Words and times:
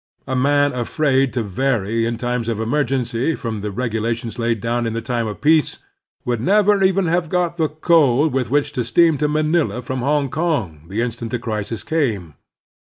A 0.25 0.35
man 0.35 0.73
afraid 0.73 1.31
to 1.33 1.43
vary 1.43 2.07
in 2.07 2.17
times 2.17 2.49
of 2.49 2.59
emergency 2.59 3.35
from 3.35 3.61
the 3.61 3.69
regulations 3.69 4.39
laid 4.39 4.59
down 4.59 4.87
in 4.87 4.99
time 5.03 5.27
of 5.27 5.41
peace 5.41 5.77
would 6.25 6.41
never 6.41 6.83
even 6.83 7.05
have 7.05 7.29
got 7.29 7.57
the 7.57 7.69
coal 7.69 8.27
with 8.27 8.49
which 8.49 8.71
to 8.73 8.83
steam 8.83 9.19
to 9.19 9.27
Manila 9.27 9.79
from 9.79 9.99
Hongkong 9.99 10.87
the 10.89 11.01
instant 11.01 11.29
the 11.29 11.37
crisis 11.37 11.83
came. 11.83 12.33